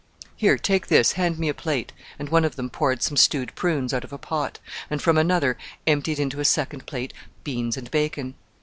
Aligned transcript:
"Here, 0.35 0.57
take 0.57 0.87
this, 0.87 1.11
hand 1.11 1.37
me 1.37 1.47
a 1.47 1.53
plate," 1.53 1.93
and 2.17 2.27
one 2.27 2.43
of 2.43 2.55
them 2.55 2.71
poured 2.71 3.03
some 3.03 3.15
stewed 3.15 3.53
prunes 3.53 3.93
out 3.93 4.03
of 4.03 4.11
a 4.11 4.17
pot, 4.17 4.57
and 4.89 4.99
from 4.99 5.15
another 5.15 5.59
emptied 5.85 6.17
into 6.17 6.39
a 6.39 6.43
second 6.45 6.87
plate 6.87 7.13
beans 7.43 7.77
and 7.77 7.91
bacon. 7.91 8.33